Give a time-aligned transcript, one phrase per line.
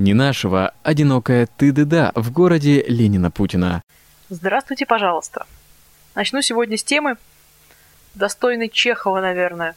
[0.00, 3.82] Не нашего, одинокая ты-да-да в городе Ленина-Путина.
[4.30, 5.44] Здравствуйте, пожалуйста.
[6.14, 7.18] Начну сегодня с темы,
[8.14, 9.76] достойной Чехова, наверное.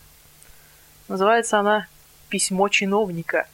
[1.09, 1.88] Называется она
[2.29, 3.49] «Письмо чиновника».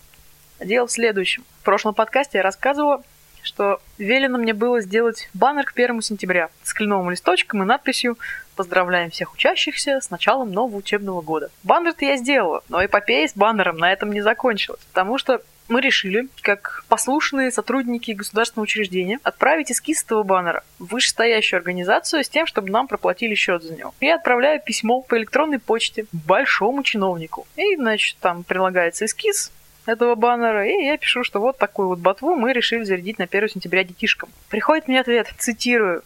[0.60, 1.44] Дело в следующем.
[1.60, 3.02] В прошлом подкасте я рассказывала,
[3.42, 8.20] что велено мне было сделать баннер к первому сентября с кленовым листочком и надписью
[8.56, 11.50] «Поздравляем всех учащихся с началом нового учебного года».
[11.64, 16.28] Баннер-то я сделала, но эпопея с баннером на этом не закончилась, потому что мы решили,
[16.42, 22.70] как послушные сотрудники государственного учреждения, отправить эскиз этого баннера в вышестоящую организацию с тем, чтобы
[22.72, 23.94] нам проплатили счет за него.
[24.02, 27.48] Я отправляю письмо по электронной почте большому чиновнику.
[27.56, 29.52] И, значит, там прилагается эскиз,
[29.86, 33.50] этого баннера, и я пишу, что вот такую вот ботву мы решили зарядить на 1
[33.50, 34.30] сентября детишкам.
[34.50, 36.04] Приходит мне ответ, цитирую,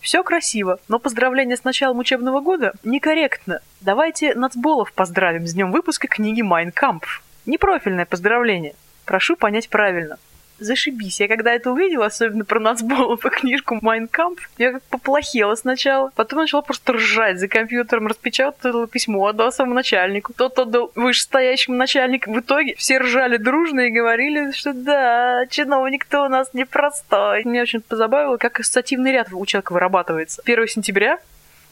[0.00, 3.60] все красиво, но поздравление с началом учебного года некорректно.
[3.80, 7.22] Давайте нацболов поздравим с днем выпуска книги «Майн Кампф».
[7.48, 8.74] Непрофильное поздравление.
[9.04, 10.18] Прошу понять правильно
[10.58, 11.20] зашибись.
[11.20, 16.10] Я когда это увидела, особенно про нацболов и книжку Майнкамп, я как поплохела сначала.
[16.14, 20.32] Потом начала просто ржать за компьютером, распечатала письмо, отдала своему начальнику.
[20.32, 22.32] Тот отдал вышестоящему начальнику.
[22.32, 27.44] В итоге все ржали дружно и говорили, что да, чиновник-то у нас непростой.
[27.44, 30.42] Меня очень позабавило, как ассоциативный ряд у человека вырабатывается.
[30.44, 31.18] 1 сентября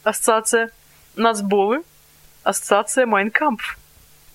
[0.03, 0.69] ассоциация
[1.15, 1.83] нацболы,
[2.43, 3.61] ассоциация Майнкамп.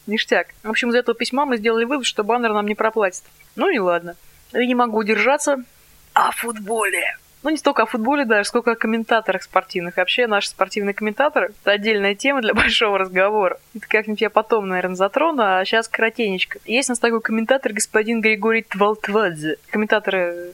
[0.06, 0.48] Ништяк.
[0.62, 3.22] В общем, из этого письма мы сделали вывод, что баннер нам не проплатит.
[3.56, 4.17] Ну и ладно.
[4.53, 5.64] Я не могу удержаться
[6.12, 7.17] о футболе.
[7.42, 9.97] Ну, не столько о футболе даже, сколько о комментаторах спортивных.
[9.97, 13.59] Вообще, наши спортивные комментаторы– это отдельная тема для большого разговора.
[13.75, 16.61] Это как-нибудь я потом, наверное, затрону, а сейчас коротенечко.
[16.64, 19.56] Есть у нас такой комментатор, господин Григорий Твалтвадзе.
[19.70, 20.53] Комментаторы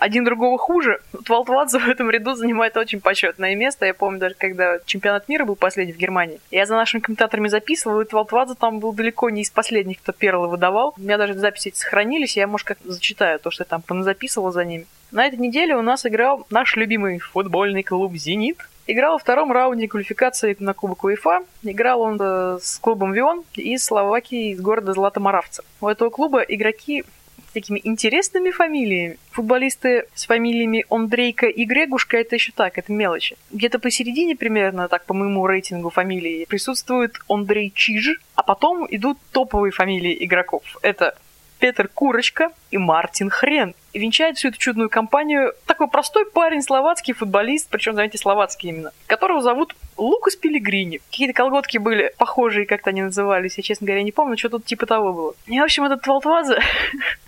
[0.00, 0.98] один другого хуже.
[1.12, 3.86] Вот Валтвадзе в этом ряду занимает очень почетное место.
[3.86, 6.40] Я помню даже, когда чемпионат мира был последний в Германии.
[6.50, 10.48] Я за нашими комментаторами записывал, и Валтвадзе там был далеко не из последних, кто перлы
[10.48, 10.94] выдавал.
[10.96, 14.50] У меня даже записи эти сохранились, я, может, как зачитаю то, что я там записывал
[14.50, 14.86] за ними.
[15.12, 18.58] На этой неделе у нас играл наш любимый футбольный клуб «Зенит».
[18.86, 21.44] Играл во втором раунде квалификации на Кубок УЕФА.
[21.62, 25.62] Играл он э, с клубом «Вион» из Словакии, из города Златоморавца.
[25.80, 27.04] У этого клуба игроки
[27.52, 29.18] такими интересными фамилиями.
[29.32, 33.36] Футболисты с фамилиями Ондрейка и Грегушка это еще так, это мелочи.
[33.50, 39.72] Где-то посередине примерно, так по моему рейтингу фамилии, присутствует Андрей Чиж, а потом идут топовые
[39.72, 40.62] фамилии игроков.
[40.82, 41.16] Это
[41.60, 43.74] Петр Курочка и Мартин Хрен.
[43.92, 48.92] И венчает всю эту чудную компанию такой простой парень, словацкий футболист, причем, знаете, словацкий именно,
[49.06, 51.00] которого зовут Лукас Пилигрини.
[51.10, 54.86] Какие-то колготки были похожие, как-то они назывались, я, честно говоря, не помню, что тут типа
[54.86, 55.34] того было.
[55.46, 56.60] И, в общем, этот Твалтваза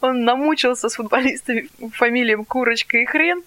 [0.00, 3.42] он намучился с футболистами фамилиям Курочка и Хрен,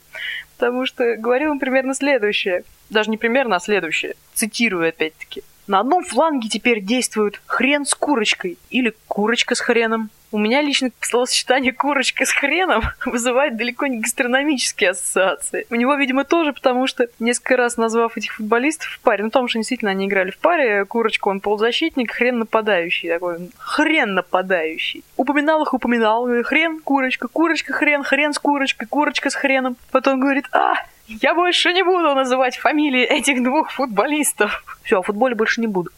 [0.57, 2.63] потому что говорил он примерно следующее.
[2.89, 4.15] Даже не примерно, а следующее.
[4.33, 5.43] Цитирую опять-таки.
[5.67, 10.09] На одном фланге теперь действуют хрен с курочкой или курочка с хреном.
[10.33, 15.67] У меня лично словосочетание «курочка с хреном» вызывает далеко не гастрономические ассоциации.
[15.69, 19.49] У него, видимо, тоже, потому что несколько раз назвав этих футболистов в паре, ну, потому
[19.49, 25.03] что действительно они играли в паре, курочка он полузащитник, хрен нападающий такой, хрен нападающий.
[25.17, 29.75] Упоминал их, упоминал, хрен, курочка, курочка, хрен, хрен с курочкой, курочка с хреном.
[29.91, 30.75] Потом говорит, а,
[31.07, 34.63] я больше не буду называть фамилии этих двух футболистов.
[34.83, 35.91] Все, о футболе больше не буду.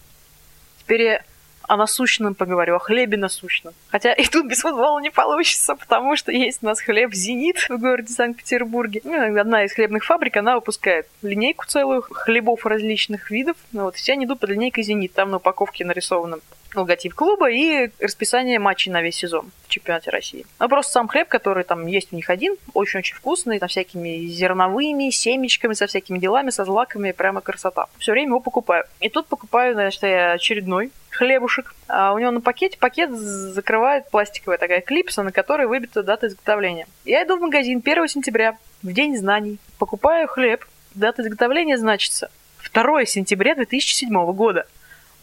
[0.79, 1.21] Теперь я
[1.67, 3.73] о насущном поговорю, о хлебе насущном.
[3.89, 7.77] Хотя и тут без футбола не получится, потому что есть у нас хлеб «Зенит» в
[7.77, 9.01] городе Санкт-Петербурге.
[9.03, 13.55] Ну, одна из хлебных фабрик, она выпускает линейку целую хлебов различных видов.
[13.71, 15.13] Ну, вот все они идут под линейкой «Зенит».
[15.13, 16.39] Там на упаковке нарисовано
[16.75, 20.45] логотип клуба и расписание матчей на весь сезон в чемпионате России.
[20.57, 25.09] А просто сам хлеб, который там есть у них один, очень-очень вкусный, со всякими зерновыми,
[25.09, 27.87] семечками, со всякими делами, со злаками, прямо красота.
[27.97, 28.85] Все время его покупаю.
[28.99, 31.75] И тут покупаю, значит, очередной хлебушек.
[31.87, 36.87] А у него на пакете пакет закрывает пластиковая такая клипса, на которой выбита дата изготовления.
[37.05, 40.65] Я иду в магазин 1 сентября, в день знаний, покупаю хлеб.
[40.95, 42.29] Дата изготовления значится
[42.73, 44.65] 2 сентября 2007 года.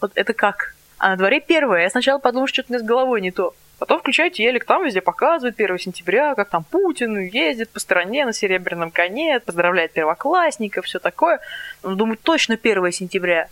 [0.00, 0.74] Вот это как?
[1.00, 1.82] А на дворе первое.
[1.84, 3.54] Я сначала подумал, что у меня с головой не то.
[3.78, 8.34] Потом включаю телек, там везде показывают 1 сентября, как там Путин ездит по стране на
[8.34, 11.40] серебряном коне, поздравляет первоклассников, все такое.
[11.82, 13.48] Ну, думаю, точно 1 сентября.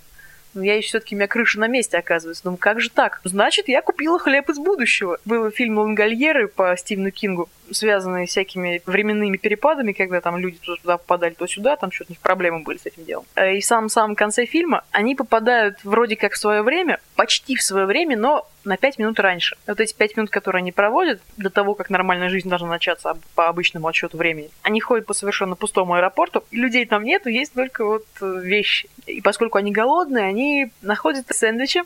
[0.52, 2.44] Но я еще все-таки, у меня крыша на месте оказывается.
[2.44, 3.22] Думаю, как же так?
[3.24, 5.16] Значит, я купила хлеб из будущего.
[5.24, 10.98] Был фильм «Лангольеры» по Стивену Кингу, связанный с всякими временными перепадами, когда там люди туда
[10.98, 13.24] попадали, то сюда, там что-то у них проблемы были с этим делом.
[13.34, 17.62] Э, и в самом-самом конце фильма они попадают вроде как в свое время, почти в
[17.62, 19.56] свое время, но на 5 минут раньше.
[19.66, 23.48] Вот эти 5 минут, которые они проводят, до того, как нормальная жизнь должна начаться по
[23.48, 28.06] обычному отсчету времени, они ходят по совершенно пустому аэропорту, людей там нету, есть только вот
[28.20, 28.88] э, вещи.
[29.06, 31.82] И поскольку они голодные, они находят сэндвичи,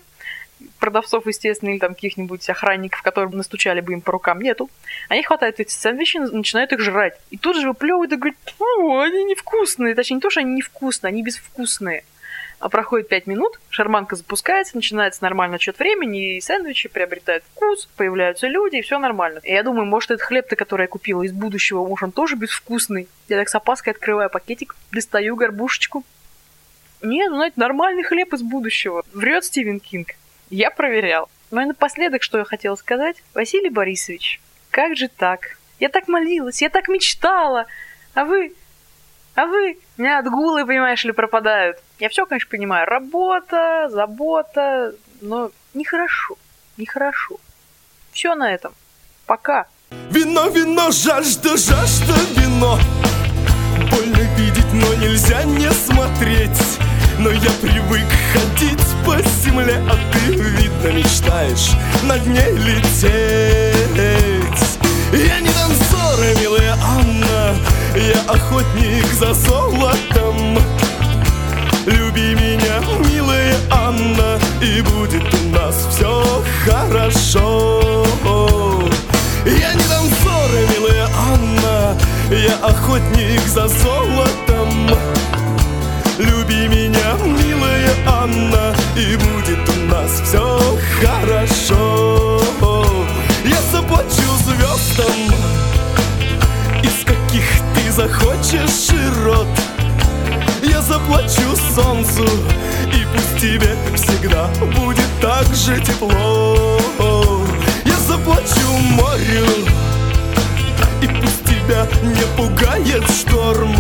[0.79, 4.71] продавцов, естественно, или там каких-нибудь охранников, которые настучали бы им по рукам, нету.
[5.09, 7.19] Они хватают эти сэндвичи и начинают их жрать.
[7.31, 9.95] И тут же выплевывают и говорят, фу, они невкусные.
[9.95, 12.05] Точнее, не то, что они невкусные, они безвкусные.
[12.63, 18.47] А проходит 5 минут, шарманка запускается, начинается нормально отчет времени, и сэндвичи приобретают вкус, появляются
[18.47, 19.41] люди, и все нормально.
[19.43, 23.09] И я думаю, может, этот хлеб-то, который я купила из будущего, может, он тоже безвкусный.
[23.27, 26.05] Я так с опаской открываю пакетик, достаю горбушечку.
[27.03, 29.03] Нет, ну, знаете, нормальный хлеб из будущего.
[29.13, 30.11] Врет Стивен Кинг.
[30.53, 31.29] Я проверял.
[31.51, 33.23] Ну и напоследок, что я хотела сказать.
[33.35, 34.41] Василий Борисович,
[34.71, 35.59] как же так?
[35.81, 37.67] Я так молилась, я так мечтала.
[38.15, 38.55] А вы
[39.35, 39.79] а вы?
[39.97, 41.79] У меня отгулы, понимаешь ли, пропадают.
[41.99, 42.87] Я все, конечно, понимаю.
[42.87, 46.37] Работа, забота, но нехорошо.
[46.77, 47.39] Нехорошо.
[48.13, 48.75] Все на этом.
[49.25, 49.67] Пока.
[50.11, 52.79] Вино, вино, жажда, жажда, вино
[53.91, 56.79] Больно видеть, но нельзя не смотреть
[57.19, 59.77] Но я привык ходить по земле
[61.43, 61.73] Мечтаешь
[62.05, 63.03] над ней лететь.
[65.13, 67.57] Я не танцора, милая Анна
[67.95, 70.59] я охотник за золотом.
[71.87, 72.81] Люби меня,
[73.11, 78.07] милая Анна И будет у нас все хорошо.
[79.45, 81.99] Я не танцора, милая Анна
[82.31, 84.91] Я охотник за золотом.
[86.19, 90.59] Люби меня, милая Анна И будет у нас все
[91.01, 92.41] хорошо.
[93.45, 95.33] Я заплачу звездам
[97.93, 99.47] захочешь широт?
[100.63, 102.25] Я заплачу солнцу
[102.87, 106.79] И пусть тебе всегда будет так же тепло.
[107.85, 109.47] Я заплачу морю
[111.03, 113.77] И пусть тебя не пугает шторм.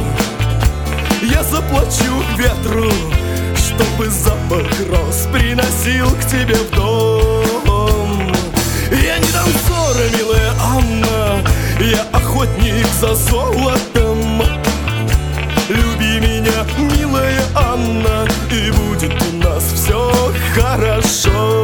[1.22, 2.90] Я заплачу ветру
[3.56, 5.11] Чтобы запах роз
[5.82, 8.32] приносил к тебе в дом.
[8.90, 11.44] Я не танцора, милая Анна
[11.81, 14.43] Я охотник за золотом.
[15.69, 20.12] Люби меня, милая Анна И будет у нас все
[20.55, 21.61] хорошо